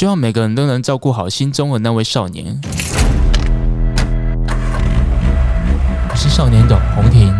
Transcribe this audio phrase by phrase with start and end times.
[0.00, 2.58] 希望每个人都能照顾好心中的那位少年。
[6.08, 7.30] 我是少年董红婷。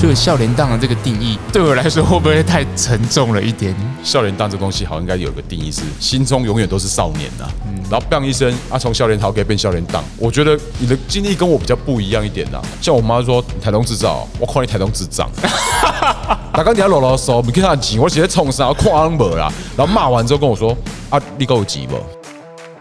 [0.00, 3.74] 所以笑脸档的这个定义对我来说会不会太沉重了一点？
[4.02, 7.44] 笑脸档这东西好像应该有个定义是心中永远都是少年呐。
[7.66, 10.02] 嗯然后 bang 一声啊，从笑脸逃可以变笑脸档。
[10.16, 12.62] 我觉得你的经历跟我比较不一样一点呐。
[12.80, 15.28] 像我妈说台东制造，我夸你台东智障。
[16.54, 19.52] 大刚你要啰啰嗦，你看他急，我直接冲上，夸安博啦。
[19.76, 20.74] 然后骂完之后跟我说
[21.10, 21.96] 啊，你够急不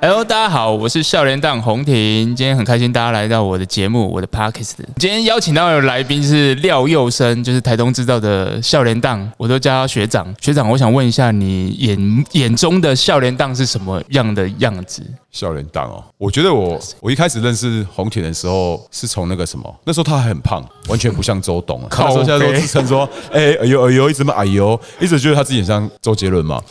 [0.02, 2.34] ？Hello，大家好，我是笑脸档洪婷。
[2.34, 4.75] 今天很开心大家来到我的节目，我的 Podcast。
[4.95, 10.34] 今天邀请到的来宾是廖佑生，就是台东制造的笑脸档，我都叫他学长。
[10.39, 15.03] 学长，我想问一下，你眼眼中的笑脸档是什么样的样子？
[15.31, 21.86] 笑脸档哦，我觉得我我一开始认识洪婷的时候，是从那个什么，那时候他还很胖，完全不像周董。
[21.91, 26.61] 那时候现在都自称说，哎哎呦哎呦，一直骂哎呦，一直觉得他自己很像周杰伦嘛。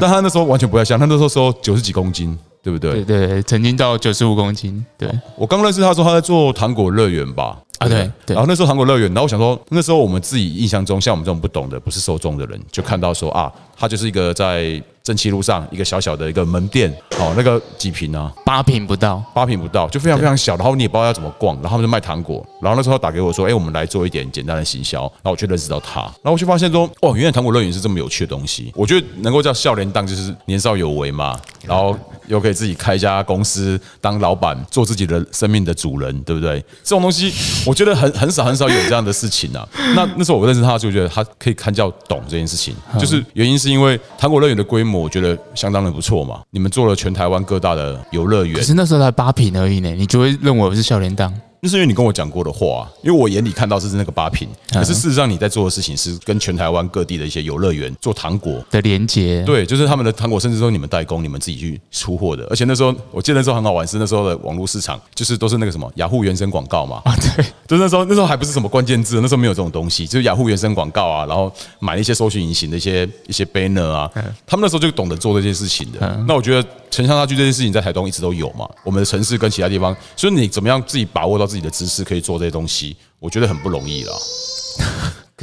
[0.00, 2.34] 但他那时候完全不太像，他那时候说九十几公斤。
[2.62, 3.02] 对不对？
[3.04, 4.84] 对对，曾经到九十五公斤。
[4.96, 7.58] 对我刚认识他说他在做糖果乐园吧？
[7.78, 8.34] 啊对对。
[8.34, 14.82] 然后那时候糖果乐园，然后我想说那时候我们自己印象中，像我们这种不懂的、不是受众的人，就看到说啊，他就是一个在。
[15.02, 18.32] 正气路上一个小小的一个门店，哦，那个几平啊？
[18.44, 20.56] 八平不到，八平不到，就非常非常小。
[20.56, 22.44] 然后你也不知道要怎么逛，然后他们就卖糖果。
[22.60, 31.96] 然后那时候打给我说：“哎，我们来做一点简单的行销。”然后我就认识到他，然后我就发现说：“哦，原来糖果乐园是这么有趣的东西。”我觉得能够叫笑脸档，就是年少有为嘛，然后
[32.28, 36.60] 又可以自己开一家公司当老板，做自己的生命的主人，对不对？
[36.84, 37.32] 这种东西
[37.66, 39.66] 我觉得很很少很少有这样的事情啊。
[39.96, 45.72] 那那时候我认识他，就觉得他可以看叫懂这件事情，就是原因是因为糖果乐园的规模，我觉得相。
[45.72, 46.42] 当的不错嘛！
[46.50, 51.32] 你们做了全台湾各大的游乐园，可是那时候才八平而已呢，你就会认为我是笑脸档。
[51.64, 62.44] 那是因为你跟我讲过的话，因为我眼里看到是那个八品，可是事实上你在做的事情是跟全台湾各地的一些游乐园做糖果的连接，对，就是他们的糖果，甚至说你们代工，你们自己去出货的。
[62.50, 74.10] 而且那时候我记得那时候很好玩，是那时候的网络市场，就是都是那个什么雅虎原生广告嘛，啊对， 就是那时候那时候还不是什么关键字，那时候没有这种东西，就是雅虎原生广告啊，然后买一些搜寻引擎的一些一些 banner 啊，
[74.44, 76.24] 他们那时候就懂得做这件事情的。
[76.26, 82.38] 那我觉得城乡差距这件事情在台东一直都有嘛，我们的城市跟其他地方，所以你怎么样自己把握到自己的知识可以做。
[82.38, 84.12] 这些东西，我觉得很不容易了。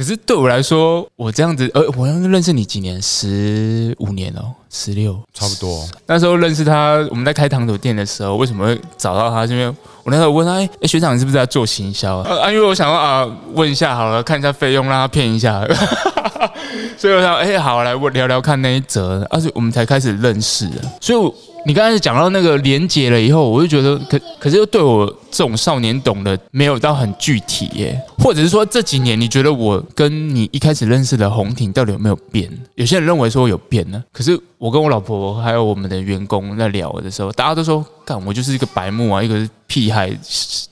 [0.00, 2.98] 可是对我来说，我这样子，呃，我认识你几年？
[3.02, 5.86] 十五年哦，十六，差不多。
[6.06, 9.44] 那时候认识他，我们在开糖果店的时候，为什么会找到他？
[9.44, 9.66] 因为
[10.02, 12.50] 我那时候问他，哎，学长，你是不是在做行销啊？
[12.50, 15.60] 因为我想啊，问一下好了，看一下费用，让他骗一下。
[16.96, 20.66] 所以我想，哎，好，来我聊聊看那一则，而且我们才开始认识。
[20.98, 21.34] 所以。
[21.66, 32.50] 你刚才讲到那个连接了以后，我就觉得可可是又对我这种少年懂的没有到很具体耶，或者是说这几年你觉得我跟你一开始认识的红婷到底有没有变？
[32.74, 40.10] 有些人认为说有变呢，可是我跟我老婆还有我们的员工在聊的时候，大家都说干我就是一个白目啊，一个屁孩，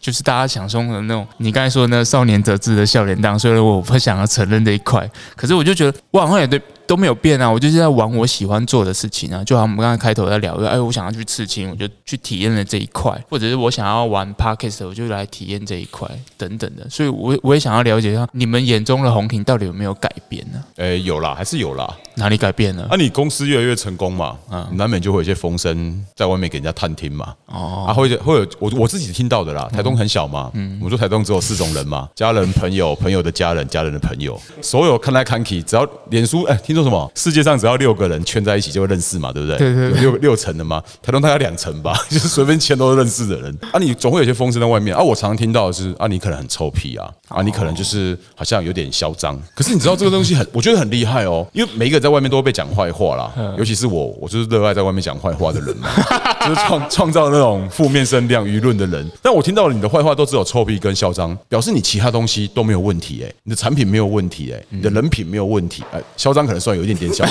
[0.00, 1.26] 就是大家想中的那种。
[1.36, 6.60] 你刚才说那少年得志的笑脸档，虽然我不想要承认这一块，可是我就觉得我好像也对。
[6.88, 9.44] 都没有变啊，我就是在玩我喜欢做的事情啊。
[9.44, 16.88] 就好像我们刚才开头在聊，哎，我想要去刺青，我就去体验了这一块；或者是我想要玩 podcast，我就来体验这一块等等的。
[16.88, 20.64] 所以，我我也想要了解一下你们眼中的红婷到底有没有改变呢？
[20.76, 21.94] 哎，有啦，还是有啦。
[22.14, 22.84] 哪里改变了？
[22.90, 27.34] 啊，你公司越来越成功嘛，嗯，难免就会有一些风声在外面给人家探听嘛。
[27.46, 29.68] 哦，啊，会会有我我自己听到的啦。
[29.72, 37.10] 台东很小嘛，嗯，我说台东只有四种人嘛，家人、朋友、朋友的家人、家人的朋友，所有看来看去，只要脸书，哎，听说什么？
[37.14, 39.58] 世界上只要六个人圈在一起就会认识嘛，对不对？
[39.58, 43.56] 对对，六六层的嘛，台东大概两层吧， 就是随便签都是认识的人。
[43.72, 45.02] 啊，你总会有些风声在外面啊。
[45.02, 49.38] 我常常听到的是啊，你可能很臭屁啊，啊，你可能就是好像有点嚣张。
[49.54, 55.88] 可是你知道这个东西很， 我觉得很厉害哦，因为每一个在外面都会被讲坏话啦，尤其是我，我就是热爱在外面讲坏话的人嘛，
[56.46, 59.10] 就是创创造那种负面声量舆论的人。
[59.22, 67.10] 但我听到了你的坏话都只有臭屁跟嚣张，表示你其他东西都没有问题哎，你的产品没有问题哎，你的人品没有问题哎，嚣张可能算有一点点。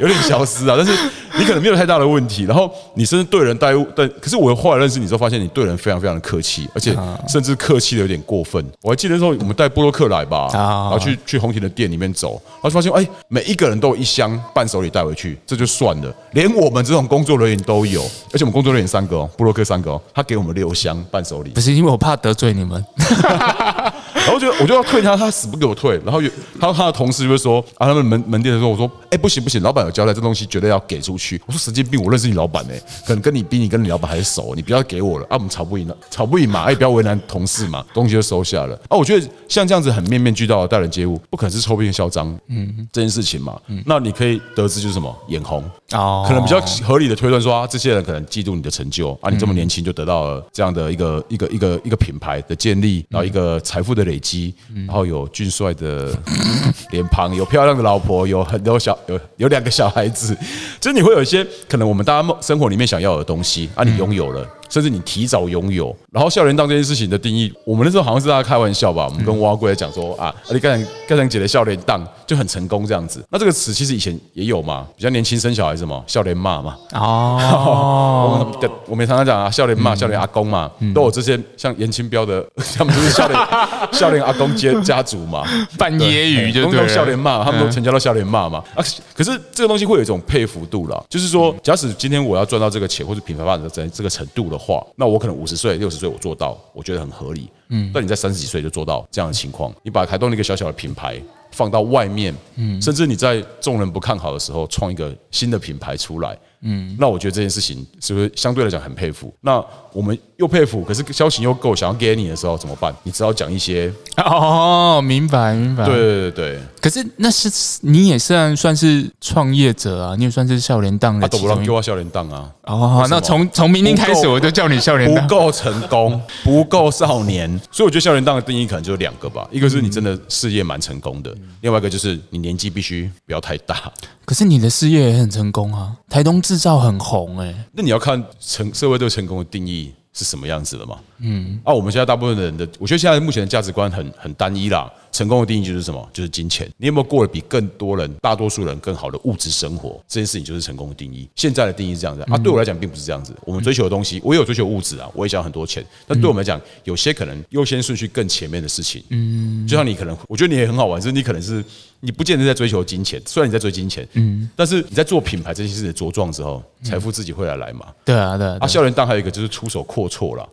[0.00, 0.92] 有点消失啊，但是
[1.38, 2.42] 你可能没有太大的问题。
[2.42, 6.92] 然后你甚至对人待物，但可是我后来认识你之后，发现你对人非常非常的客气，而且
[7.28, 8.62] 甚至客气的有点过分。
[8.82, 18.02] 我还记得那时候我们带布洛克来吧，然后去去红婷的店里面走，然后发现哎，每一个人都有一箱伴手礼带回去，这就算了，连我们这种工作人员都有，
[18.32, 22.84] 而且我们工作人员三个哦，布洛克三个哦，他给我们六箱伴手礼，不是因为我怕得罪你们。
[24.24, 26.00] 然后就我就要退他，他死不给我退。
[26.04, 31.40] 然后有他他的同事就会说啊，他们门门店的时候，我说哎不行不行，老板有交代，这东西绝对要给出去。
[31.46, 32.74] 我说神经病，我认识你老板呢、
[33.06, 35.26] 可能跟你比你跟你老板还熟，你不要给我了。
[35.26, 38.74] 啊，我们吵不赢了，吵不赢嘛，哎不要为难同事嘛，东西就收下了。
[38.88, 45.14] 啊，我觉得像这样子很面面俱到的待人接物，不可能是臭屁嚣张，嗯，这件事情嘛，那你可以得知就是什么？
[45.28, 45.62] 眼红，
[45.92, 54.54] 哦，可能比较合理的推断说啊，这些人可能嫉妒你的成就啊，你这么年轻就得到了这样的一个一个一个一个品牌的建立，然后一个财富的累积，
[54.86, 56.10] 然后有俊帅的
[56.90, 60.36] 脸庞，有漂亮的老婆，有很多小有有两个小孩子，
[60.80, 64.46] 就是你会有一些可能我们大家梦生活里面想要的东西啊，你拥有了。
[64.70, 73.24] 甚至你提早拥有，然后笑脸档这件事情的定义，我们那时候好像是大家开玩笑吧，我们跟蛙龟讲说啊，你刚才刚才姐的笑脸档就很成功这样子。
[73.30, 82.44] 那这个词其实以前也有嘛，比较年轻生小孩子嘛，笑脸骂嘛，哦， 我们我们常常讲啊，笑脸骂、笑脸阿公嘛，都有这些像严清标的，
[82.76, 83.40] 他们就是笑脸
[83.92, 85.44] 笑脸阿公家家族嘛，
[85.78, 88.62] 半揶揄就都用对，笑脸骂，他们都成家都笑脸骂嘛。
[88.74, 88.84] 啊，
[89.14, 97.48] 可是这个东西会有一种佩服度啦，就是说，假使今天我要赚到这个钱，或者品牌发展在这个程度的话，那我可能五十岁、六十岁我做到，我觉得很合理。
[97.70, 101.20] 嗯，但你在三十几岁就做到这样的情况，你把台东的一个小小的品牌
[101.54, 109.32] 放到外面，嗯，甚至你在众人不看好的时候创一个新的品牌出来，嗯，那我觉得这件事情是不是相对来讲很佩服？
[109.42, 109.62] 那
[109.92, 112.92] 我们又佩服，可是消息又够，想要给你的时候怎么办？
[113.04, 115.84] 你只好讲一些，哦，明白明白。
[115.84, 116.60] 对，对对对。
[116.80, 117.50] 可是那是
[117.82, 125.26] 你也算算是创业者啊，你也算是笑脸档的啊，都不让给我笑脸档啊，哦，那从从明天开始我就叫你笑脸档。
[125.26, 133.92] 不够成功， 不够少年，所以我觉得笑脸档的定义可能就两个吧，一个是你真的事业蛮成功的，另外一个就是你年纪必须不要太大。
[134.24, 140.96] 可是你的事业也很成功啊，台东制造很红哎、那你要看成社会对成功的定义是什么样子的嘛？
[141.18, 144.88] 嗯，啊，我们现在大部分的人的，我觉得现在目前的价值观很很单一啦。
[145.14, 146.10] 成功的定义就是什么？
[146.12, 146.68] 就是金钱。
[146.76, 150.02] 你有没有过得比更多人、大多数人更好的物质生活？
[150.08, 151.28] 这件事情就是成功的定义。
[151.36, 153.32] 现在的定义是这样子啊，对我来讲并不是这样子。
[153.44, 155.86] 我们追求的东西，我也有追求物质啊，我也想要很多钱。
[156.04, 161.64] 但对我们来讲，有些可能优先顺序更前面的事情，嗯，就像你可能，我觉得你也很好玩，就是你可能是
[162.00, 167.86] 你不见得在追求金钱，虽然你在追金钱，嗯，但是你在做品牌这件事情茁壮之后，财富自己会来来嘛。
[168.04, 170.44] 对啊，对啊，校园档还有一个就是出手阔绰啦，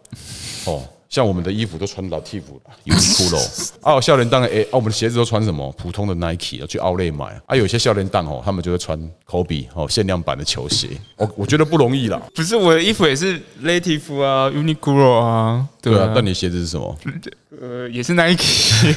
[0.66, 5.69] 哦，像我们的衣服都穿老 T 服，Uniqlo，啊，校园档诶，啊，我们的鞋子都穿什么？
[5.74, 7.38] 普通的 Nike 啊，去 Outlet 买。
[7.48, 8.98] 啊，有些校园档哦，他们就会穿
[9.28, 10.88] Kobe 哦限量版的球鞋，
[11.18, 16.95] 我我觉得不容易啦，不是我的衣服也是 Lative 啊，Uniqlo 啊，，对啊但你鞋子是什么？
[17.60, 18.94] 呃也是 Nike，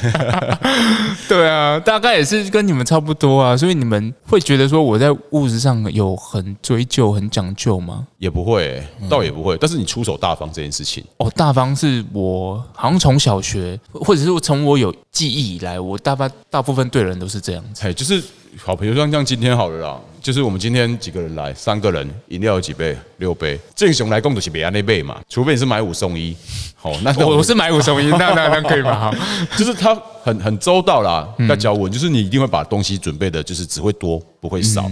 [1.27, 8.07] 对啊，大概也是跟你们差不多啊，所以你们会觉得说我在物质上有很追究、很讲究吗？
[8.17, 17.85] 也不会、欸，倒也不会，但是你出手大方这件事情，哦，大方是我好像从小学，或者是从我有记忆以来，我大半大部分对人都是这样子。
[17.87, 18.23] 哎，就是
[18.63, 22.97] 好，比如像像今天好了啦，就是我们今天几个人来，三个人，饮料有几杯？
[23.17, 23.59] 六杯。
[23.75, 26.35] 正常来共都是别安那杯嘛，除非你是买五送一。
[26.75, 28.99] 好， 那那我我是买五送一， 那那那可以吗？
[28.99, 29.13] 好
[29.55, 29.93] 就是他
[30.23, 34.81] 很很周到啦，要教我，就是你一定会把东西准备的，就是只会多不会少。
[34.81, 34.91] 然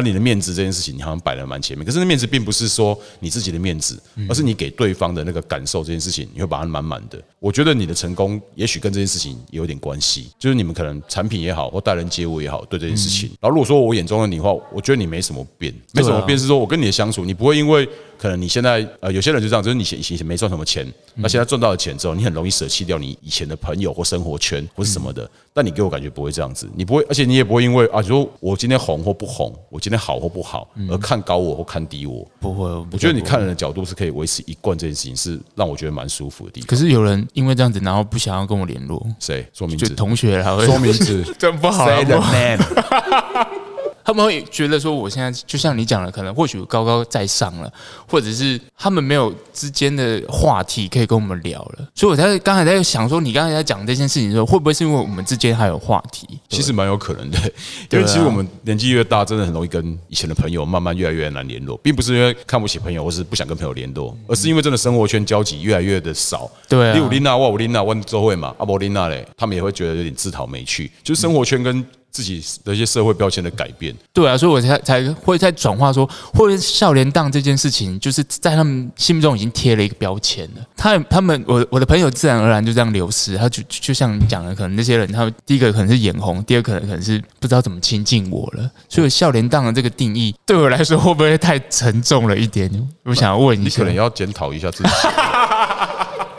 [0.00, 7.20] 后你的面子这件事情，你好像摆的蛮前面，可是那面子并不是说你自己的面子，而是你给对方的那个感受这件事情，你会把它满满的。
[7.38, 13.30] 我觉得你的成功也许跟这件事情有点关系，就是你们可能产品也好，或待人接物也好，对这件事情。
[13.40, 17.88] 然后如果说我眼中的你的话，我觉得你没什么变，没什么变是说我跟你的相处，你不会因为
[18.18, 25.28] 可能你现在呃有些人就这样，就是你以前以前没赚什么钱，那现在赚到了钱之后，你很容易舍弃掉你以前的朋友或生活圈或是什么的。
[25.54, 32.24] 但你给我感觉不会这样子，你不会，而且你也不会因为啊，你说我今天红或不红，我今天好或不好，而看高我或看低我。
[32.38, 36.68] 不会，我我觉得你看人的角度是可以维持一贯这件事情，是让我觉得蛮舒服的地方。
[36.68, 39.94] 可是有人因为这样子，然后不想要跟我联络，谁说名就字？
[39.94, 41.24] 同学啦，说名字。
[41.38, 43.67] 真不好啊 Say 不 the 好 name。
[44.08, 47.70] 他们会觉得说，我现在就像你讲的，可能或许高高在上了，
[48.10, 51.86] 或者是他们没有之间的话题可以跟我们聊了。
[51.94, 56.26] 所以我在刚才在想说，你刚才在讲这件事情的时候，会不会是因为我们之间还有话题？
[56.48, 57.38] 其实蛮有可能的，
[57.92, 66.50] 因为其实我们年纪越大，真的很容易跟以前的朋友慢慢越来越难联络，并不是因为看不起朋友或是不想跟朋友联络，而是因为真的生活圈交集越来越的少。
[66.66, 73.94] 对啊你有琳娜，我有琳娜，问周慧嘛，阿伯琳娜嘞，他们也会觉得有点自讨没趣，就是生活圈跟自己的一些社会标签的改变。
[74.12, 80.66] 对啊，所以我才才会在转化说，会不会笑脸档这件事情，就是在他们心目中已经贴了一个标签了。
[80.76, 88.70] 他他们我我的朋友自然而然就这样流失，他就就就像你讲的，可能那些人，他们第一个可能是眼红，第二个可能可能是不知道怎么亲近我了。
[88.88, 92.70] 所以笑脸档的这个定义对我来说会不会太沉重了一点？
[93.04, 94.88] 我想要问一下你可，能要检讨一下自己。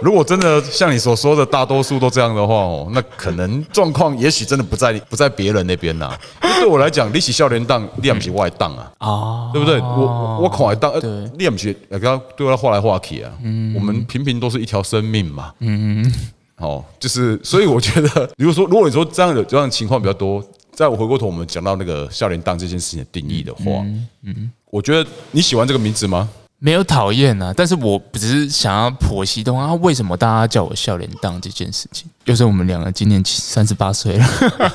[0.02, 6.18] 如果真的像你所说的，大多数都这样的话哦，那可能状况也许真的不在不在别人那边呐。
[6.42, 9.80] 对我来讲，利息笑脸档，练不起外档啊，哦，对不对？
[9.80, 13.32] 我我考来当，对练不起，刚刚对他画来画去啊。
[13.44, 15.54] 嗯我们平平都是一条生命嘛。
[15.60, 16.14] 嗯嗯
[16.58, 23.64] 哦，就是，所以我觉得， 如果说如果你说这样的这样的情况比较多，在我回过头我们讲到那个笑脸档这件事情的定义的话，
[24.24, 26.30] 嗯，我觉得你喜欢这个名字吗？
[26.60, 32.08] 没有讨厌啊，但是我只是想要剖析通啊，为什么大家叫我笑脸档这件事情？
[32.26, 34.28] 又是我们两个今年三十八岁了，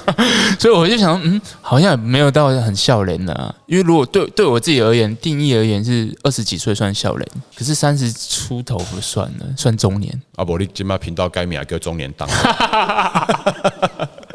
[0.59, 10.21] 所以我就想，嗯，好像也没有到很笑脸的、啊，因为如果对对我自己而言，定义而言是二十几岁算笑脸，可是三十出头不算了，算中年。
[10.37, 12.29] 啊，不，你今麦频道改名叫中年档。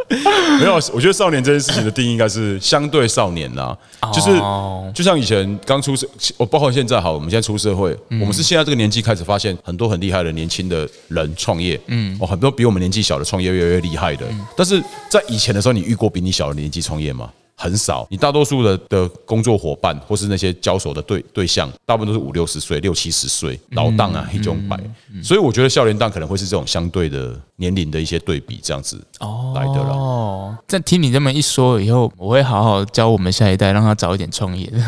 [0.60, 3.78] 没有，我觉得少年这件事情的定义应该是相对少年啦，
[4.12, 14.26] 就是哦就像以前刚出社，我包括现在好，我们现在出社会，我们是现在这个年纪开始发现很多很厉害的年轻的人创业，嗯，哦，很多比我们年纪小的创业越来越厉害的，
[14.58, 17.30] 但是在以前的时候，你遇过比你小的年纪创业吗？
[17.62, 24.80] 很少，你大多数的的工作伙伴或是那些交手的对对象，大部分都是五六十岁、六七十岁老档啊，黑中白，
[25.22, 29.90] 所以我觉得笑脸档可能会是这种相对的年龄的一些对比，这样子哦来的了。
[29.90, 34.80] 哦，在听你这么一说以后，我会好好教我们下一代，让他早一点创业的，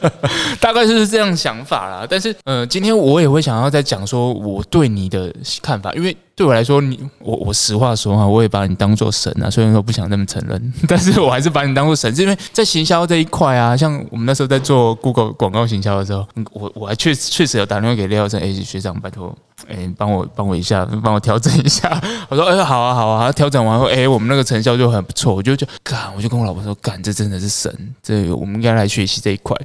[0.60, 2.06] 大概就是这样想法啦。
[2.08, 19.34] 但是，呃，今天我也会想要再讲说我对你的看法，因为对我来说，你我我实话说哈，我也把你当做神啊，虽然说不想那么承认， 但是我还是把你当做神，是因为在行销这一块啊，像我们那时候在做 Google 广告行销的时候，我我还确确实有打电话给廖振 H，学长，拜托。
[19.68, 21.88] 哎，帮我帮我一下，帮我调整一下。
[22.28, 23.32] 我说，哎，好啊，好啊。
[23.32, 25.34] 调整完后，哎，我们那个成效就很不错。
[25.34, 29.56] 我就就干，我就跟我老婆说，干，这真的是神，这我们应该来学习这一块。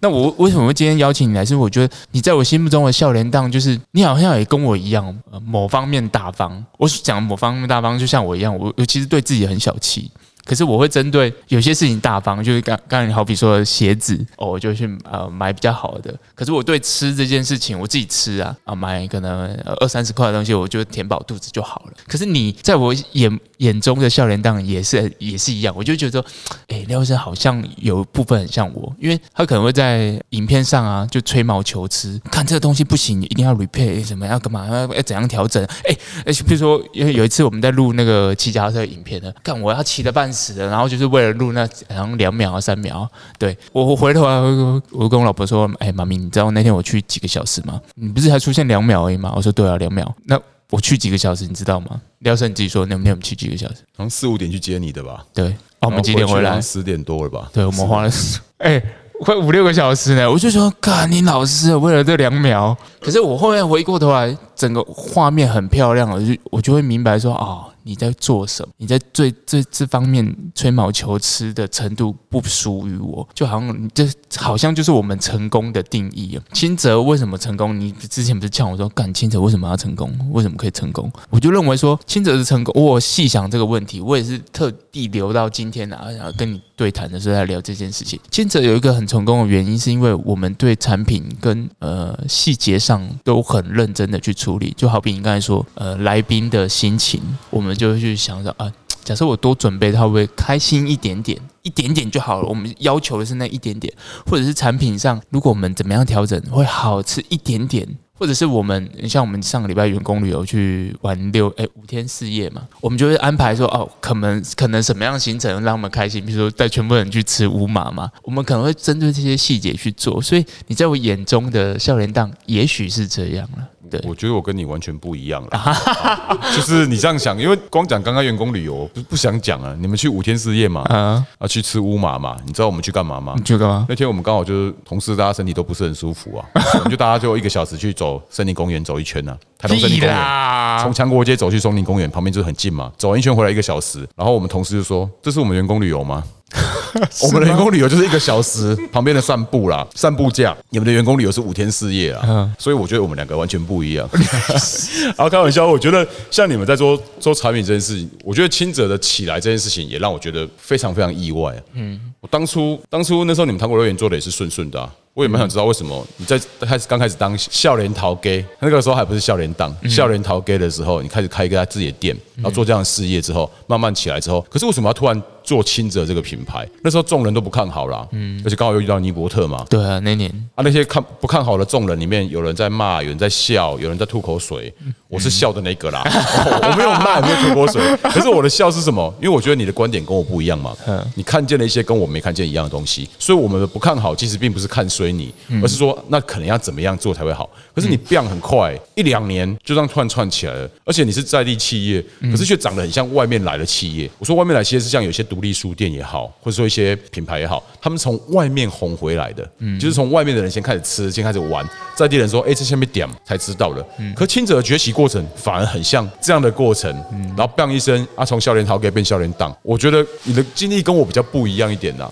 [0.00, 1.44] 那我为什么会今天邀请你来？
[1.44, 5.14] 是我觉得你在我心目中的笑脸档，就是你好像也跟我一样，
[5.44, 6.64] 某方面大方。
[6.78, 10.10] 我讲某方面大方，就像我一样，我我其实对自己很小气。
[10.44, 16.14] 可是我会针对有些事情大方，就是刚刚你好比说鞋子哦，我就去呃买比较好的。
[16.34, 21.92] 可是我对吃这件事情，我自己吃啊啊买可能二三十块的东西，我就填饱肚子就好了。
[22.06, 26.26] 可是你在我眼眼中的笑脸档也是也是一样，我就觉得说，
[26.68, 43.08] 哎，廖医生好像有部分很像我，因为他可能会在影片上啊就吹毛求疵，看这个东西不行，一定要 repair 什么要干嘛要要怎样调整，哎哎，比如说因为有一次我们在录那个骑脚车影片呢，看我要骑得半死的，然后就是为了录那好像两秒啊三秒，
[43.38, 47.80] 对我我回头来我我跟我老婆说，哎妈咪，你知道那天我去几个小时吗？
[47.94, 49.32] 你不是还出现两秒而已吗？
[49.36, 50.14] 我说对啊，两秒。
[50.24, 52.00] 那我去几个小时，你知道吗？
[52.20, 53.76] 廖胜你自己说，那天我们去几个小时？
[53.96, 55.24] 好像四五点去接你的吧？
[55.34, 55.48] 对，
[55.80, 56.60] 哦，我们几点回来？
[56.60, 57.50] 十点多了吧？
[57.52, 58.10] 对，我们花了
[58.58, 58.82] 哎。
[59.22, 62.74] 快五六个小时呢，我就说，干你老师为了这两秒。
[63.02, 68.72] 可是我后面回过头来，整个画面很漂亮，我就我就会明白说，哦，你在做什么？
[68.76, 76.42] 你在最这这方面吹毛求疵的程度不属于我，就好像这好像就是我们成功的定义啊。
[76.52, 77.78] 清泽为什么成功？
[77.80, 80.08] 你之前不是呛我说，干清泽为什么要成功？
[80.30, 81.10] 为什么可以成功？
[81.30, 88.20] 我就认为说，清泽是成功，我细想这个问题，我也是特地留到今天啊，然后跟你对谈的时候来聊这件事情。
[88.30, 97.20] 清泽有一个很成功的原因，是因为我们对产品跟呃细节上都很认真的去处理，就好比你刚才说，呃，来宾的心情，
[97.50, 98.70] 我们就会去想着啊，
[99.02, 102.48] 假设我多准备，他会不会开心一点点，一点点就好了。
[102.48, 103.92] 我们要求的是那一点点，
[104.26, 107.88] 或者是产品上，如果我们怎么样调整，会好吃一点点。
[108.20, 120.20] 或者是我们像我们上个礼拜员工旅游去玩六哎五天四夜嘛，我们就会安排说哦，可能可能什么样行程让他们开心，比如说带全部人去吃乌马嘛，我们可能会针对这些细节去做。
[120.20, 123.66] 所以你在我眼中的笑脸档，也许是这样了。
[123.90, 133.42] 对，我觉得我跟你完全不一样了， 就是你这样想，因为光讲刚刚员工旅游不不想讲啊，你们去五天四夜嘛，啊，啊去吃乌马嘛，你知道我们去干嘛吗你？
[133.42, 133.86] 去干嘛？
[133.88, 136.44] 那天我们刚好就是同事，大家身体都不是很舒服啊，
[136.74, 140.16] 我们就大家就一个小时去走森林公园走一圈呢、啊，台东森林公园。
[140.16, 144.06] 啦从强国街走去松林公园，旁边就是很近嘛，走完一圈回来一个小时。
[144.16, 146.24] 然后我们同事就说：“这是我们员工旅游吗？”
[147.22, 150.56] 我们的员工旅游就是一个小时旁边的散步啦，散步价。
[150.70, 154.08] 你们的员工旅游是五天四夜啦，嗯所以我觉得我们两个完全不一样。
[155.16, 161.54] 然后开玩笑，我觉得像你们在做做产品这件事情，我觉得清者的起来这件事情也让我觉得非常非常意外。
[161.74, 164.92] 嗯，我当初当初那时候你们糖果乐园做的也是顺顺的、啊。
[165.12, 180.30] 我也蛮想知道为什么你在开始刚开始当笑脸陶 gay，那个时候还不是笑脸档，笑脸陶 gay 的时候，你开始开一个自己的店，然后做这样的事业之后，慢慢起来之后，可是为什么要突然做轻者这个品牌，那时候众人都不看好啦，嗯，而且刚好又遇到尼伯特嘛，对啊，那年。
[180.54, 184.72] 啊，那些看不看好的众人里面，有人在骂，有人在笑，有人在吐口水，
[185.08, 187.82] 我是笑的那个啦，我没有骂，没有吐口水，
[188.14, 189.12] 可是我的笑是什么？
[189.20, 190.72] 因为我觉得你的观点跟我不一样嘛，
[191.16, 197.50] 你看见了一些跟我没看见一样的东西，所以我们的不看好，其实并不是看衰你，而是说那可能要怎么样做才会好。
[197.74, 204.08] 可是你变很快，一两年就这样突然串起来了，而且你是在地企业，可是却长得很像外面来的企业。
[204.18, 213.84] 我说外面来企业是像有些独立书店也好，或者说一些品牌也好，他们从外面红回来的，嗯就是从外面的人先开始吃，先开始玩，在地人说，哎，这下面点才知道的。
[214.14, 219.56] 可亲者的崛起过程反而很像这样的过程，嗯然后 bang 一声啊，从笑脸桃给变笑脸党。
[219.62, 222.08] 我觉得你的经历跟我比较不一样一点呐。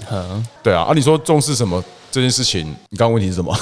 [0.62, 2.66] 对啊，啊，你说重视什么这件事情？
[2.90, 3.56] 你刚刚问题是什么？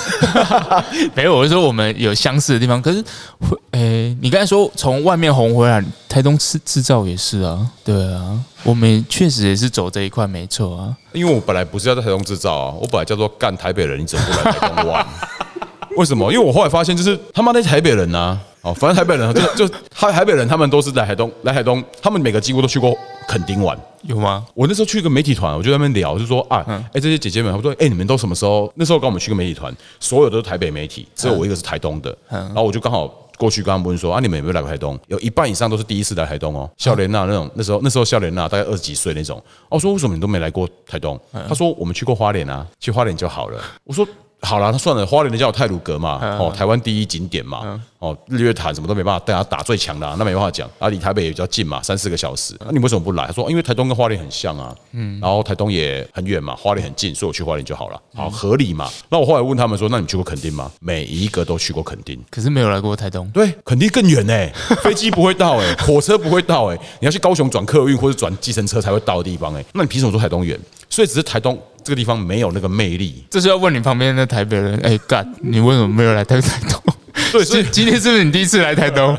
[1.15, 3.03] 没有，我是说我们有相似的地方，可是
[3.41, 10.97] 会，诶，你刚才说从外面红回来，台东制制造也是啊，对啊，我们确实也是走这一块，没错啊。
[11.13, 15.07] 因为我本来不是要在台东制造啊，我本来叫做干台北人，你怎么不来台东玩？
[15.97, 16.31] 为什么？
[16.33, 23.79] 因为我后来发现，就是他妈那些台北人呐，哦，反正台北人就就他台北人，他们都是来台东来台东，他们每个几乎都去过垦丁玩。
[24.03, 24.45] 有吗？
[24.55, 28.73] 我那时候去一个媒体团，我就在那边聊，就说啊，哎，这些姐姐们，我说，哎，你们都什么时候？
[28.75, 32.17] 那时候跟我们去个媒体团，所有都是台北媒体，只有我一个是台东的。
[32.29, 33.07] 然后我就刚好
[33.39, 34.99] 过去跟他们问说啊，你们有没有来过台东？
[35.07, 36.69] 有一半以上都是第一次来台东哦。
[36.77, 39.41] 笑莲娜那种，那时候那时候笑莲娜大概二十几岁那种。
[39.69, 41.21] 我说为什么你都没来过台东？
[41.49, 43.63] 他说我们去过花莲啊，去花莲就好了。
[43.85, 44.05] 我说。
[44.47, 53.27] 好了，他算了，花莲的叫泰鲁阁嘛，哦，台湾第一景点嘛，哦，日月潭什么都没办法，大家打最强的，那没办法讲，啊，离台北也比较近嘛，三四个小时，那你为什么不来？
[53.27, 58.89] 他说，因为台东跟花莲很像啊，嗯，然后台东也很远嘛，花莲很近，所以我去花莲就好了，好合理嘛。
[59.09, 60.71] 那我后来问他们说，那你去过垦丁吗？
[60.79, 63.29] 每一个都去过垦丁，可是没有来过台东。
[63.31, 64.49] 对，垦丁更远呢，
[64.83, 70.57] 飞机不会到哎， 火车不会到哎，你要去高雄转客运或者转计程车才会到的地方哎，那你凭什么说台东远？
[70.89, 71.61] 所以只是台东。
[71.87, 74.77] 这个地方没有那个魅力，这是要问你旁边的台北人。
[74.81, 76.83] 哎，干，你为什么没有来台台东？
[77.31, 79.17] 对，所以今天是不是你第一次来台东？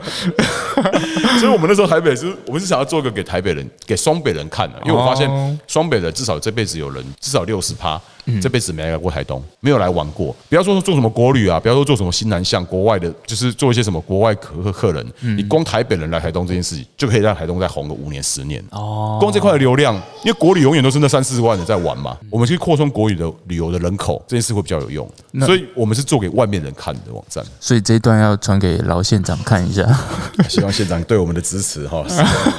[1.39, 5.29] 所以我们那时候台北是，我们是想要做一个给台北人、给双北人看的，因为我发现
[5.65, 7.97] 双北人至少这辈子有人至少六十趴。
[8.41, 10.35] 这辈子没来过台东，没有来玩过。
[10.49, 15.05] 不要说做什么国旅啊，不要说做什么新南向国外的，就是做一些什么国外客客人。
[15.21, 18.63] 你光台北人来台东这件事情，就可以让台东再红个五年十年。
[18.71, 22.17] 哦，光这块的流量，因为国旅永远都是那三四十万人在玩嘛。
[22.29, 25.09] 我们去扩充国旅的旅游的人口，这件事会比较有用。
[25.45, 27.43] 所以我们是做给外面人看的网站。
[27.59, 29.87] 所以这一段要传给老县长看一下，
[30.49, 32.03] 希望县长对我们的支持哈。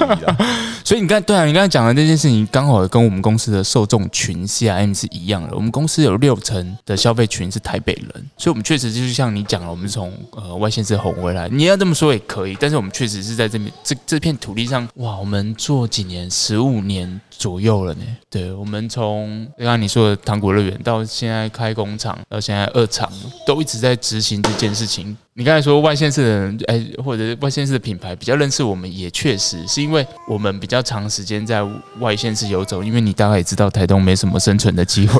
[0.83, 5.58] 所以你刚对啊，你刚才讲的这件事情，刚好跟我们公司的受众群 C I M 是一样的。
[5.59, 12.55] 我们公司有六成的消费群是台北人，所以我们确实就是像你讲了，我们从呃外县市红回来，你要这么说也可以。
[12.57, 18.03] 但是我们确实是在这边这这片土地上，哇，我们做几年，十五年左右了呢。
[18.29, 23.11] 对，我们从刚刚你说的糖果乐园到现在开工厂，到现在二厂，
[23.45, 25.17] 都一直在执行这件事情。
[25.39, 31.65] 你刚才说外县市的人，哎，或者外县市的品牌比较认识我们，也确实是因为我们比较长时间在
[31.99, 35.17] 外县市游走，因为你大概也知道台东没什么生存的机会，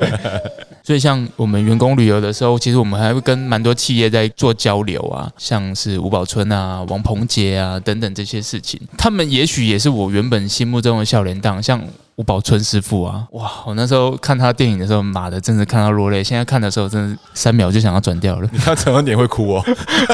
[0.82, 11.86] 所以像我们员工旅游的时候，其实我们还会跟蛮多企业在做交流啊，像是吴宝春啊、王鹏杰啊等等这些事情，他们也许也是我原本心目中的笑脸档，像。
[12.16, 13.50] 吴宝春师傅啊，哇！
[13.66, 16.22] 我那时候看他电影的时候，妈的，真的看到落泪。
[16.22, 18.48] 现在看的时候，真的三秒就想要转掉了。
[18.52, 19.64] 你看陈恩典会哭哦，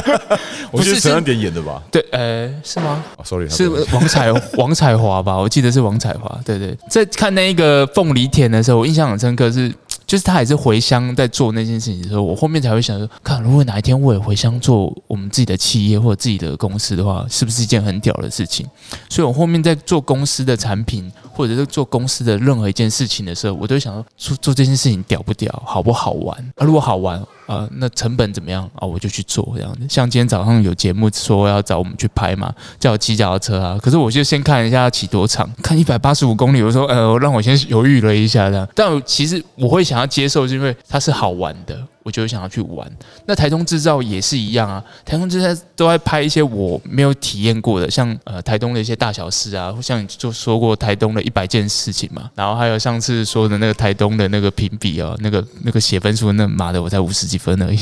[0.73, 1.83] 我是陈恩典演的吧？
[1.91, 5.37] 对，呃，是吗？Sorry，是王彩 王彩华吧？
[5.37, 6.41] 我记得是王彩华。
[6.45, 9.73] 对对，在看那一个凤梨田的时候，我印象很深刻是。
[10.11, 18.67] 就是他也是回乡在做那件事情的时候，我后面才会想说，看如果哪一天我也回乡做我们自己的企业或者自己的公司的话，是不是一件很屌的事情？
[19.09, 26.37] 所以我后面在做公司的产品或者是做公司的任何一件事情的时候，我都想说，做做这件事情屌不屌，好不好玩？
[26.57, 27.25] 啊，如果好玩。
[27.51, 28.87] 啊，那成本怎么样啊？
[28.87, 29.81] 我就去做这样子。
[29.89, 33.77] 像今天早上有节目说要找我们去拍嘛，叫我骑脚踏车啊。
[33.83, 36.63] 可是我就先看一下要骑多长，看一百八十五公里。
[36.63, 38.69] 我说呃，让我先犹豫了一下这样。
[38.75, 41.77] 但其实我会想要接受，是因为它是好玩的。
[42.03, 42.91] 我就想要去玩，
[43.27, 44.83] 那台东制造也是一样啊。
[45.05, 52.31] 台东制造都在拍一些我没有体验过的，像呃台东的一些大小事啊，像就说过台东的一百件事情嘛。
[52.35, 57.79] 然后还有上次说的那个台东的那个评比啊，那个那个写分数，那妈的我才五十几分而已。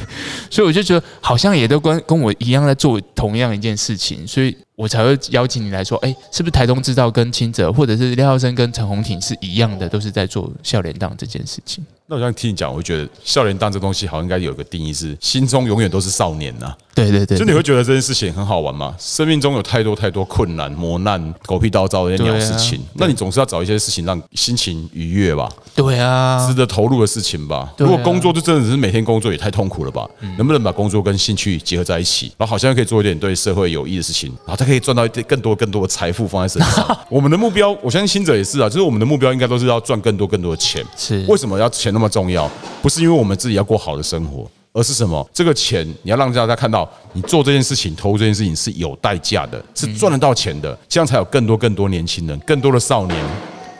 [0.50, 11.86] 所以我就觉得好像也都跟跟我一样在做同样一件事情，所以我才会邀请你来说，哎，是不是台东制造跟清泽，或者是廖浩生跟陈红挺是一样的，都是在做笑脸档这件事情。
[12.08, 16.74] 那我想听你讲，我会觉得笑脸档这东西好像应该有个定义是心中永远都是少年呐。
[16.94, 18.94] 对对对，就你会觉得这件事情很好玩嘛？
[18.98, 27.58] 生命中有太多太多困难、磨难、狗屁叨叨的那些鸟事情，那你总是要找一些事情让心情愉悦吧，对啊，值得投入的事情吧。
[27.58, 30.06] 啊如果工作就真的只是每天工作，也太痛苦了吧？
[30.36, 36.98] 能不能把工作跟兴趣结合在一起，然后好像可以做一点对社会有益的事情，然后他可以赚到一点更多更多的财富放在身上。
[37.10, 40.84] 我们的目标，我相信新者也是啊，就是我们的目标应该都是要赚更多更多的钱。
[40.96, 42.50] 是为什么要钱那么重要？
[42.80, 45.28] 不是因为我们自己要过好的生活，而是什么？
[45.32, 53.18] 这个钱你要让大家看到，你做这件事情、投入这件事情是有代价的，是赚得到钱的，这样才有更多更多年轻人、更多的少年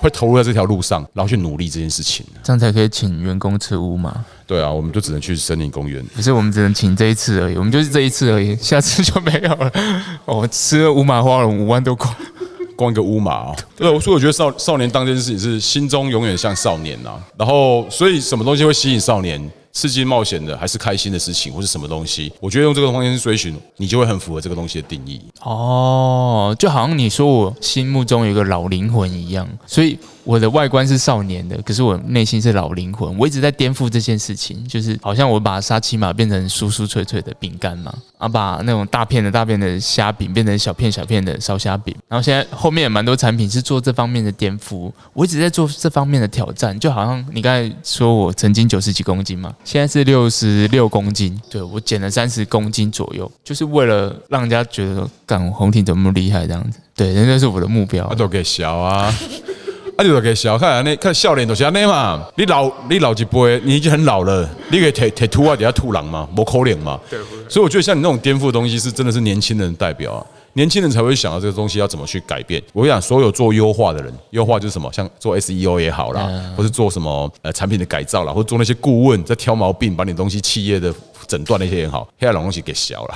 [0.00, 2.26] 会投入在这条路上，然后去努力这件事情。
[2.42, 4.24] 这样才可以请员工吃乌嘛。
[4.52, 6.04] 对啊，我们就只能去森林公园。
[6.14, 9.72] 可是我们只能请这一次而已，我们就是这一次而已， 下次就没有了。
[10.26, 12.14] 哦，吃了五马花龙五万多块，
[12.76, 19.40] 光一个乌马啊，对，所以我觉得少少年当这件事情是心中永远像少年呐、然后，所以什么东西会吸引少年？
[19.72, 22.32] 刺激冒险的，还是开心的事情，或是什么东西？
[22.40, 25.20] 我觉得用这个方向去追寻，你就会很符合这个东西的定义。
[25.40, 33.16] 哦，就好像你说我心目中有一个老灵魂一样，所以我的外观是少年的，可是我内心是老灵魂。
[33.18, 41.94] 我一直在颠覆这件事情，就是好像我把沙琪玛变成酥酥脆脆的饼干嘛，啊，把那种大片的大片的虾饼变成小片小片的烧虾饼。
[42.08, 46.78] 然后现在后面也蛮多产品是做这方面的颠覆，我一直在做这方面的挑战。
[46.78, 56.78] 就好像你刚才说我曾经九十几公斤嘛，现在是六十六公斤，对我减了三十公斤左右，就是为了让人家觉得，干红婷怎么那么厉害这样子。
[56.96, 58.14] 对，那就是我的目标啊，。
[58.14, 59.04] 都给小啊，
[59.96, 62.26] 啊，你都给小，看那看笑脸都是安尼嘛。
[62.36, 66.98] 你老你老一辈，你已经很老了，你可以提提秃啊，底下吐狼嘛，无可能嘛。
[67.08, 70.26] 对，所以我觉得像你那种颠覆的东西，是真的是年轻人代表啊。
[70.54, 72.62] 年轻人才会想到这个东西要怎么去改变。
[72.72, 80.92] 我跟你讲，所有做优化的人，优化就是什么，像做 SEO 也好啦，或是做什么呃产品的改造啦，或者做那些顾问在挑毛病，把你东西企业的
[81.26, 83.14] 诊断那些也好，黑暗东西给小了。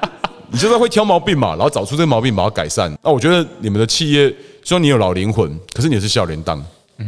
[0.50, 2.90] 你就是会挑毛病嘛，然后找出这个毛病，把它改善。
[3.02, 6.64] 那我觉得你们的企业，虽然你有老灵魂，可是你也是笑脸档。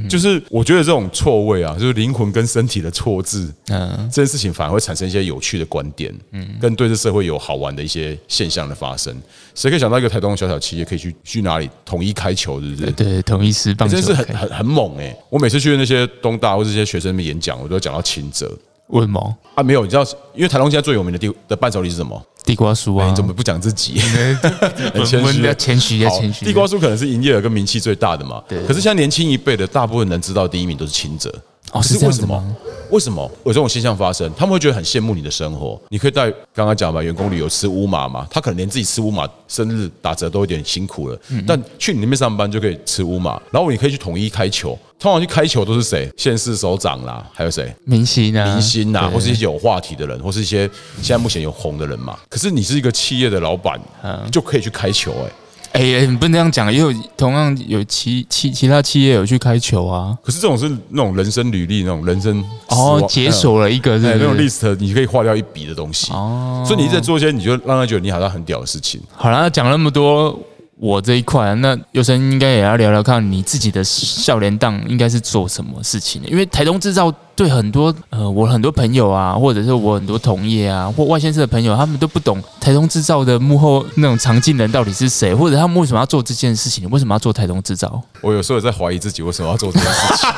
[0.09, 9.15] 就是我觉得这种错位啊，就是灵魂跟身体的错置，嗯，这件事情反而会产生一些有趣的观点，嗯，跟对这社会有好玩的一些现象的发生。
[9.55, 12.91] 谁可以想到一个台东的小小企业可以去去哪里统一开球，是不是？
[12.93, 18.57] 对，统一师棒球真的是很很很猛哎、我每次去那些东大或这些学生们演讲，我都会讲到秦哲
[18.89, 19.37] 为什么？
[19.55, 22.21] 啊，没有，你知道，因为台东现在最有名的地的伴手礼是什么？
[22.45, 23.07] 地瓜叔啊？
[23.07, 24.01] 哎你怎么不讲自己？
[24.93, 26.45] 很我谦虚谦虚，要好谦虚。
[26.45, 28.43] 地瓜叔可能是营业额跟名气最大的嘛。
[28.49, 31.33] 对可是像年轻一辈的，大部分能知道第一名都是清者。
[31.71, 32.57] 可哦是这为什么？
[32.91, 34.29] 为什么有这种现象发生？
[34.37, 35.81] 他们会觉得很羡慕你的生活。
[35.91, 44.77] 你可以带刚刚讲吧，员工旅游吃乌马嘛，他可能连自己吃乌马生日打折都有点辛苦了，嗯但去你那边上班就可以吃乌马，然后你可以去统一开球。
[44.99, 46.11] 通常去开球都是谁？
[46.17, 47.73] 县市首长啦，还有谁？
[47.85, 50.69] 明星啊，明星呐，对或是一些有话题的人，或是一些
[51.01, 52.19] 现在目前有红的人嘛。
[52.29, 55.33] 可是你是一个企业的老板，嗯就可以去开球哎、
[55.73, 60.17] 哎、你不能这样讲，也有同样有其其其他企业有去开球啊。
[60.23, 66.13] 可是这种是那种人生履历，那种人生，哦解锁了一个是哎那种？list，你可以划掉一笔的东西。
[66.13, 69.01] 哦，所以你一直在做一些，你就让他觉得你好像很屌的事情。
[69.15, 70.37] 好了，讲那么多
[70.83, 76.29] 我这一块，那有生应该也要聊聊看你自己的笑脸档应该是做什么事情的？
[76.31, 86.89] 因为台东制造对很多呃我很多朋友啊，或者是我很多同业啊，或外县市的朋友，他们都不懂台东制造的幕后那种常进人到底是谁，或者他们为什么要做这件事情？
[86.89, 88.01] 为什么要做台东制造？
[88.23, 90.31] 我有时候也在怀疑自己为什么要做这件事情。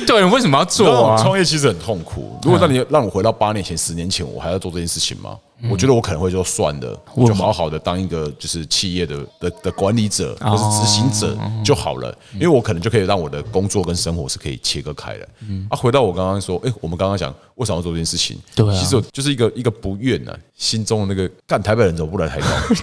[0.06, 1.22] 对，为什么要做啊？
[1.22, 2.38] 创业其实很痛苦。
[2.44, 5.36] 如果让你让我回到八年前、十年前，我还要做这件事情吗？
[5.70, 15.28] 我觉得我可能会就算了，我就好好的当一个就是企业的的的管理者或是执行者就好了，因为我可能就可以让我的工作跟生活是可以切割开的。
[15.68, 18.36] 啊，回到我刚刚说，哎，我们刚刚讲为什么要做这件事情？
[18.54, 22.76] 对啊其实就是一个一个不愿呢，心中的那个干台北人怎么不来台东？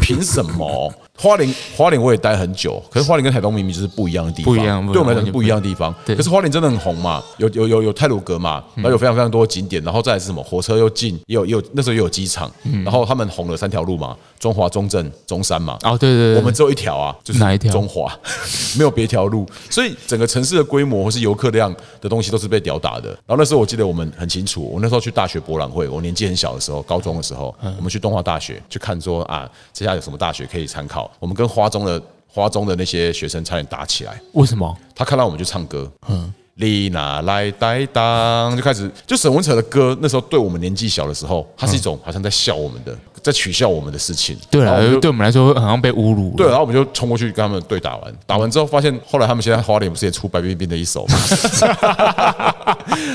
[0.00, 0.92] 凭什么？
[1.18, 5.94] 花莲花莲我也待很久，可是花莲跟台东明明就是不一样的地方，不一样对我们来讲是不一一样的地方。
[6.06, 12.50] 对可是花莲真的很红嘛，有有有有泰鲁阁嘛，然后有非常非常多的景点，然后再来是什么火车又近，也有也有那时候也有机场，
[12.84, 15.78] 然后他们红了三条路嘛，中华、中正、中山嘛。
[15.82, 18.12] 哦，对对对，我们只有一条啊，就是哪一条中华，
[18.78, 23.08] 没有别条路，所以整个城市的规模或是游客量的东西都是被吊打的。
[23.10, 34.20] 然后那时候我记得我们很清楚，我那时候去大学博览会，我年纪很小的时候，高中的时候，我们去东华大学去看说啊，这下来有什么大学可以参考，我们跟花中的花中的那些学生差点打起来。
[34.32, 34.76] 为什么？
[34.94, 44.36] 他看到我们就唱歌，嗯，你拿来担当，就开始就沈文成的歌，那时候对我们年纪小的时候，他是一种好像在笑我们的，在取笑我们的事情。
[44.50, 46.34] 对了，然后我们就对我们来说好像被侮辱。
[46.36, 51.18] 对，然后我们就冲过去跟他们对打完，打完之后发现，后来他们现在花莲不是也出白冰冰的一首吗？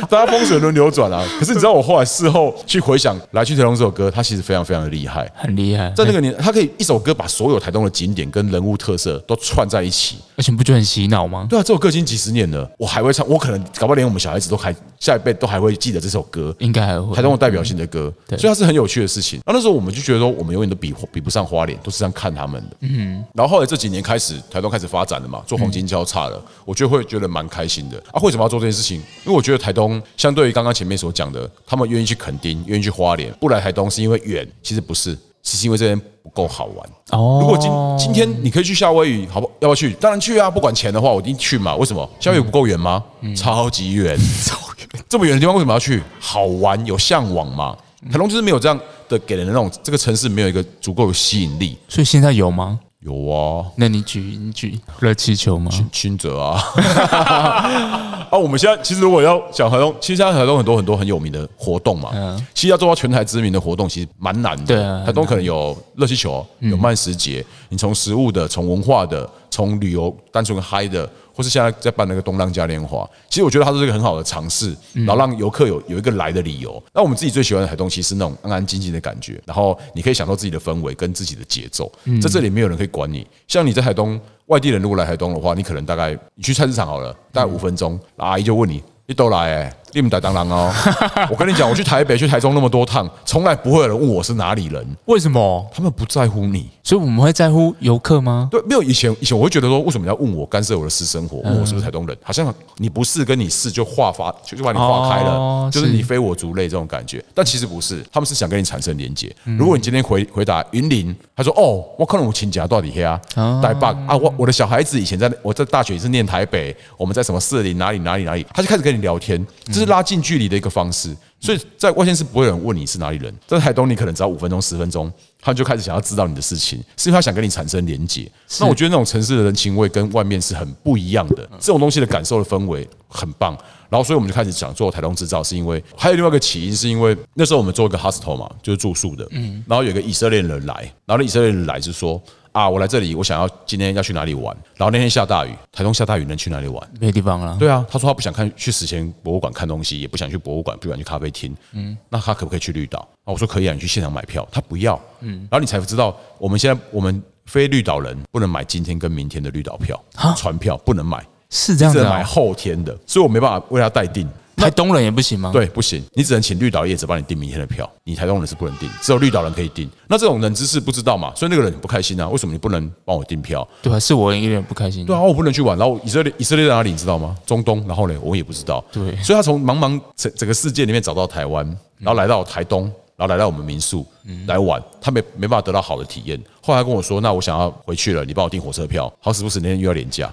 [0.10, 1.24] 大家风水轮流转啊。
[1.40, 5.30] 可是你知道，我后来事后去回想《来去台东》这首歌，它其实非常非常的厉害。
[5.36, 10.18] 很厉害，在那个年，它可以一首歌把所有台东的景点跟人物特色都串在一起。
[10.38, 11.48] 而且不就很洗脑吗？
[11.50, 16.56] 对啊，这首歌已经几十年了，我还会唱，我可能搞不好连我们小孩子都还下一辈都还会记得这首歌。
[16.60, 19.40] 应该还会台东有代表性的歌，所以它是很有趣的事情。
[19.46, 22.78] 那那时候我们就觉得说，我们永远都比比不上花莲，都是这样看他们的。
[22.82, 27.98] 嗯，然后后来这几年开始，台东开始发展了嘛，做黄金交叉了，我觉得会觉得蛮开心的。
[28.12, 28.98] 啊，为什么要做这件事情？
[29.26, 36.90] 因为我觉得台东相对于刚刚前面所讲的，他们愿意去垦丁，愿意去花莲，不来台东是因为远，其实不是，是因为这边不够好玩。
[37.12, 37.40] 哦。
[37.42, 39.48] 如果今今天你可以去夏威夷，好不？
[39.60, 39.94] 要不要去？
[39.94, 40.50] 当然去啊！
[40.50, 41.76] 不管钱的话，我一定去嘛。
[41.76, 42.08] 为什么？
[42.20, 43.04] 夏威夷不够远吗？
[43.36, 46.04] 超级远， 超远，这么远的地方为什么要去？
[46.20, 47.76] 好玩，有向往吗？
[48.12, 51.78] 台东就是没有这样的给人的那种，这个城市没有一个足够有吸引力。
[51.88, 52.80] 所以现在有吗？
[53.02, 55.72] 有啊，那你举你举热气球吗？
[55.94, 56.60] 新泽啊，
[58.30, 64.66] 啊，我们现在其实如果要讲台东，其实现在台东很多很多很有名的活动嘛，嗯其实要做到全台知名的活动，其实蛮难的。
[64.66, 76.72] 对啊台东可能有热气球，有慢食节，你从食物的，从文化的，从旅游单纯嗨的，或是现在在办那个东浪嘉年华，其实我觉得它是一个很好的尝试，然后让游客有有一个来的理由。
[76.94, 81.92] 那我们自己最喜欢的台东，其实是那种安安静静的感觉，然后你可以享受自己的氛围跟自己的节奏，
[82.22, 83.26] 在这里没有人可以管你。
[83.48, 88.84] 像你在海东，外地人如果来海东的话，你可能大概你去菜市场好了，大概五分钟，阿姨就问你。
[89.10, 90.72] 你都来哎、你们打当然哦！
[91.32, 95.66] 我跟你讲，我去台北、去台中那么多趟，从来不会有人问我是哪里人，为什么？
[95.74, 96.70] 他们不在乎你。
[96.84, 98.48] 所以我们会在乎游客吗？
[98.50, 101.40] 对，没有以前以前我会觉得说，为什么要问我干涉我的私生活？
[101.40, 102.18] 问我是不是台东人？
[102.24, 107.24] 好像你不是跟你是就划发就就把你划开了，就是你非我族类这种感觉。
[107.34, 109.34] 但其实不是，他们是想跟你产生连接。
[109.58, 113.20] 如果你今天回回答云林，他说哦，我可能我亲家到底黑啊，
[113.62, 119.46] 台北啊，我我的小孩子以前在我在大学也是念台北，我们在什么士林哪里哪里哪里，他就开始跟你聊天，
[119.78, 121.16] 这是拉近距离的一个方式。
[121.40, 128.28] 所以在外县市不会有人问你是哪里人，在台东你可能只要五分钟十分钟，他们就开始想要知道你的事情，是因为他想跟你产生连结。
[128.60, 133.56] 那我觉得那种城市的人情味跟外面是很不一样的，这种东西的感受的氛围很棒。
[133.90, 140.74] 然后所以我们就开始想做台东制造，是因为还有另外一个起因，是因为那时候我们做一个 hostel 嘛，就是住宿的，嗯，然后有一个以色列人来，
[141.06, 142.22] 然后那以色列人来是说。
[142.58, 144.46] 啊，我来这里，我想要今天要去哪里玩？
[144.76, 146.92] 然后那天下大雨，台东下大雨，能去哪里玩？
[147.00, 147.56] 没地方了。
[147.60, 151.56] 对啊，他说他不想看去史前博物馆看东西，也不想去博物馆，不想去咖啡厅。
[151.74, 152.98] 嗯，那他可不可以去绿岛？
[153.26, 154.48] 啊，我说可以啊，你去现场买票。
[154.52, 155.00] 他不要。
[155.20, 160.04] 嗯，然后你才知道，我们现在我们非绿岛人不能买今天跟明天的绿岛票，
[160.36, 162.24] 船票不能买，是这样的、只能买啊。
[162.24, 164.28] 后天的，所以我没办法为他代订。
[164.58, 169.90] 台东人也不行吗？，对，不行，你只能请绿岛业者帮你订明天的票，你台东人是不能订，只有绿岛人可以订。
[170.08, 173.66] 那这种人知识不知道嘛，所以那个人很不开心啊，为什么你不能帮我订票？
[173.82, 175.06] 对啊，是我有点不开心。
[175.06, 175.78] 对啊，我不能去玩。
[175.78, 177.38] 然后以色列以色列在哪里，你知道吗？
[177.46, 177.86] 中东。
[177.88, 178.84] 然后呢，我也不知道。
[178.92, 181.66] 对所以他从茫茫整整个世界里面找到台湾，
[182.00, 184.06] 然后来到台东，然后来到我们民宿
[184.46, 186.40] 来玩，他没没办法得到好的体验。
[186.62, 190.32] 后来他跟我说：“那我想要回去了，你帮我订火车票。”好死不死那天又要廉价，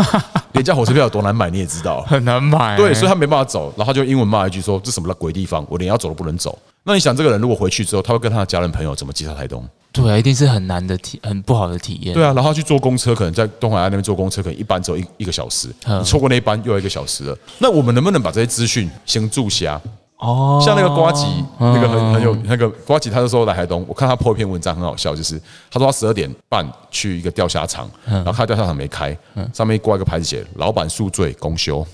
[0.52, 2.02] 廉价火车票有多难买你也知道。
[2.02, 2.76] 很难买。
[2.76, 9.66] 对，所以他没办法走，然后他就英文骂一句说：“这什么鬼地方，我连要走都不能走。”那你想，这个人如果回去之后，他会跟他的家人朋友怎么介绍台东？
[9.90, 12.12] 对啊，一定是很难的体，很不好的体验。
[12.12, 17.34] 对啊，然后他去坐公车，可能在东海岸那边坐公车，可能一班只有一一个小时，嗯你错过那一班又要一个小时了。
[17.58, 19.80] 那我们能不能把这些资讯先注下？
[20.18, 21.26] 哦，像那个瓜吉，
[21.58, 25.38] 那个很很有那个瓜吉，他那时候来台东，我看他 po 一篇文章很好笑，就是
[25.70, 29.16] 他说他十二点半去一个钓虾场，然后看钓虾场没开，
[29.52, 31.86] 上面挂一个牌子写“老板宿醉公休”，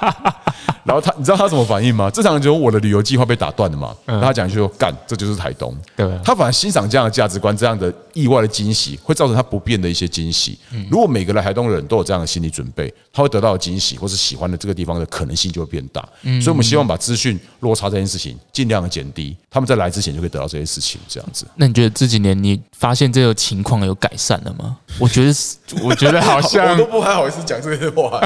[0.84, 2.10] 然后他你知道他怎么反应吗？
[2.10, 10.58] 正常人就我的旅游计划被打断了嘛，他讲一句说干，这就是台东，对啊他反而欣赏这样的价值观，这样的意外的惊喜，会造成他不变的一些惊喜。
[10.90, 16.00] 如果每个来台东的人都有这样的心理准备，他会得到的惊喜或是喜欢的这个地方的可能性就会变大。
[16.22, 21.46] 所以我们希望把资讯落差这件事情尽量的减低，他们在来之前就可以得到这些事情，这样子。
[21.56, 24.78] 那你觉得这几年你发现这个情况有改善了吗？
[24.98, 28.18] 我觉得是， 我觉得好像我像都不还好意思讲这些话。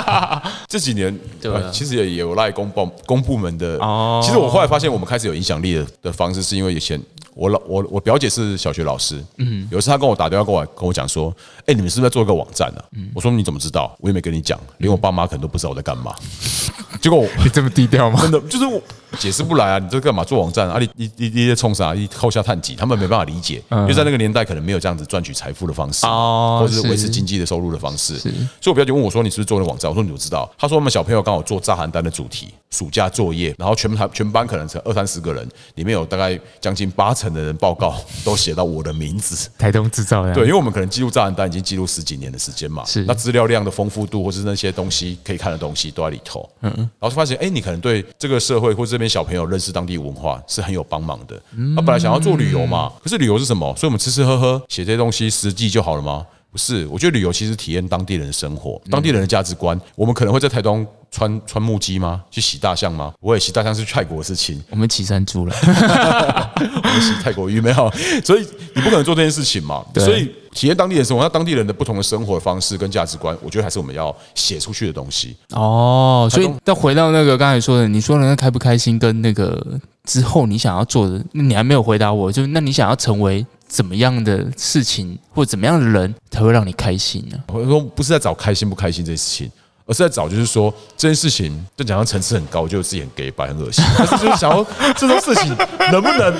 [0.68, 3.78] 这几年，对啊呃其实也也有赖公部公部门的。
[3.78, 7.00] 哦其实我后来发现，我们开始有影响力的的方式，是因为以前
[7.34, 13.96] 我老我我表姐是小学老师，嗯，有一次她跟我打电话过来跟我讲说，哎，你们是不是在做一个网站呢、嗯我说你怎么知道？
[14.00, 16.14] 我也没跟你讲，连我爸妈可能都不知道我在干嘛。
[17.00, 18.20] 结果我 你这么低调吗？
[18.20, 18.80] 真的就是我
[19.14, 19.78] 解释不来啊！
[19.78, 20.78] 你这干嘛做网站啊？
[20.78, 21.92] 你你你你在冲啥？
[21.92, 22.74] 你扣下探几？
[22.74, 28.18] 他们没办法理解，因为在那个年代可能没有这样子赚取财富的方式，哦或者是维持经济的收入的方式。
[28.18, 39.48] 所以我表姐问我说：“你是不是做了网站？”我说：“你怎么知道？”他说：“我们小朋友刚好做炸邯郸的主题，暑假作业，然后全班全班可能才二三十个人，里面有大概将近八成的人报告都写到我的名字。
[39.58, 46.48] ”台东制造的，对，因为我们可能记录炸邯郸已经记录十几年的时间嘛，是那资料量的丰富度，或是那些东西可以看的东西都在里头。
[46.62, 51.40] 嗯嗯，然后发现，哎，你可能对这个社会或这边小朋友认识当地文化是很有帮忙的。
[51.76, 53.74] 他本来想要做旅游嘛，可是旅游是什么？
[53.76, 56.24] 所以我们吃吃喝喝写这些东西实际就好了吗？
[56.50, 59.78] 不是，我觉得旅游其实体验当地人的生活，当地人的价值观。
[59.96, 62.22] 我们可能会在台东穿穿木屐吗？
[62.30, 63.12] 去洗大象吗？
[63.20, 64.62] 不会，洗大象是去泰国的事情。
[64.70, 67.92] 我们骑山猪了， 我们洗泰国鱼没有，
[68.24, 69.84] 所以你不可能做这件事情嘛。
[69.96, 75.36] 所以体验当地人生活，那当地人的不同的生活方式跟价值观，我觉得还是我们要写出去的东西。
[75.50, 79.60] 哦，所以再回到那个刚才说的，你说人家开不开心跟那个
[80.04, 87.36] 之后你想要做的，那你还没有回答我，就是那你想要成为怎么样的事情或怎么样的人才会让你开心呢？
[87.48, 89.50] 我说不是在找开心不开心这件事情。
[89.86, 93.84] 而是在找，就是说这件事情，就讲到层次很高，就自己很 gay 白很恶心。
[93.98, 94.64] 但是就是想要
[94.96, 95.54] 这种事情
[95.92, 96.34] 能不能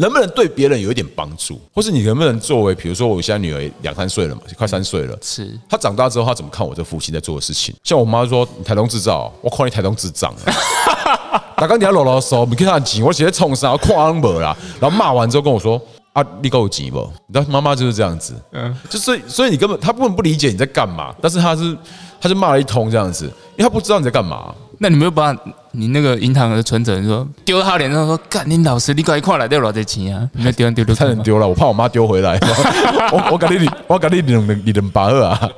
[0.00, 7.74] 能不能对别人有一点帮助，或是你能不能作为，比如说我现在女儿两三岁了嘛，快三岁了，是她长大之后，她怎么看我这父亲在做的事情？
[7.84, 11.44] 像我妈说：“你台东制造，我看你台东智障啊！
[11.56, 14.56] 大刚你要啰啰嗦，你看他钱，我直接冲上，看没啦。
[14.80, 15.80] ”然后骂完之后跟我说
[16.14, 21.76] ：“啊，你够急不？”你知道妈妈就是这样子，嗯，就所以所以你根本他根本不理解你在干嘛，但是他是
[22.18, 24.54] 他就骂了一通这样子，因为他不知道你在干嘛。
[24.82, 25.36] 那你没有把
[25.72, 30.26] 你那个银行的存折说丢他脸上说，干你老师，你赶快来掉多少钱啊？
[30.32, 32.38] 你那丢丢丢差点丢了，我怕我妈丢回来。
[33.12, 35.50] 我我赶紧我赶紧你你你能把二啊！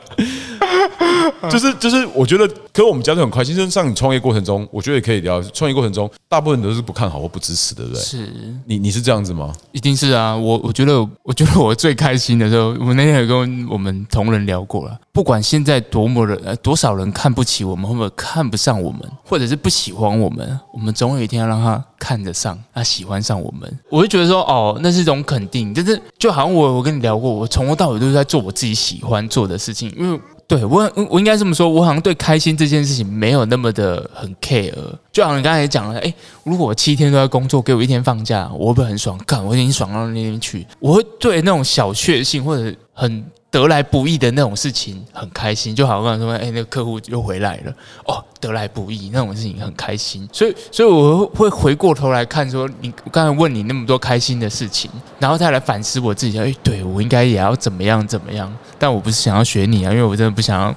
[1.51, 3.55] 就 是就是，我觉得，可是我们家都很开心。
[3.55, 5.43] 就是像你创业过程中，我觉得也可以聊。
[5.43, 8.01] 创业过程中，大部分都是不看好或不支持，对不对？
[8.01, 8.29] 是
[8.67, 9.53] 你你是这样子吗？
[9.73, 14.99] 一定是啊，我我觉得，我觉得我最开心的时候，我那天有跟我们同仁聊过了。
[15.13, 23.79] 不管现在多么人，呃，多少人看不起我们，或者看不上我们，或者是不喜欢我们，我们总有一天要让他看得上，他喜欢上我们。
[23.91, 30.19] 我就觉得说，哦，那是一种肯定，就是就好像我我跟你聊过，我从头到尾都是在做我自己喜欢做的事情，因为。
[30.53, 34.71] 对我，我应该这么说，我好像对开心这件事情没有那么的很 care。
[35.11, 36.13] 就好像你刚才也讲了，哎，
[36.45, 39.19] 如果我七天都在工作，给我一天放假，我会不会很爽？
[39.27, 40.67] 干，我已经爽到那边去。
[40.79, 47.73] 我会对那种小确幸或者很得来不易的那种事情很开心，就好像说，哎，那个客户又回来了，
[48.07, 50.27] 哦，得来不易那种事情很开心。
[50.33, 58.51] 所以，所以我会回过头来看，说你刚才问你那么多开心的事情，然后再来反思我自己，哎，对我应该也要怎么样怎么样。
[58.79, 60.75] 但我不是想要学你啊，因为我真的不想要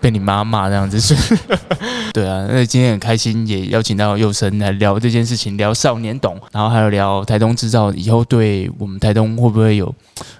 [0.00, 0.98] 被你妈骂这样子。
[0.98, 1.14] 是，
[2.12, 2.46] 对啊。
[2.50, 9.94] 那今天很开心，也邀请到佑生来聊这件事情，聊少年懂，然后还有聊台东制造以后对我们台东会不会有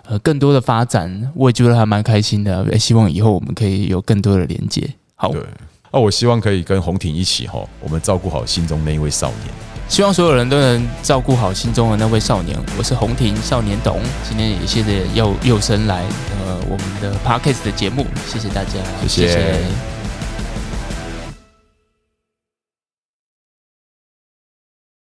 [0.07, 2.79] 呃更多的发展，我也觉得还蛮开心的。
[2.79, 4.89] 希望以后我们可以有更多的连接。
[5.15, 5.43] 好，对，
[5.93, 9.70] 那我希望可以跟红婷一起哈，我们照顾好心中那一位少年。
[9.91, 12.57] 希望所有人都能照顾好心中的那位少年。
[12.79, 16.05] 我是红婷少年董，今天也谢谢佑佑生来
[16.47, 18.75] 呃我们的 Podcast 的节目，谢谢大家，
[19.09, 19.59] 谢谢